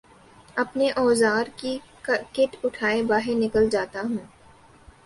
اپنے 0.55 0.89
اوزار 0.93 1.47
کی 1.57 1.77
کٹ 2.03 2.55
اٹھائے 2.63 3.03
باہر 3.03 3.35
نکل 3.35 3.69
جاتا 3.69 3.99
ہے 4.01 4.05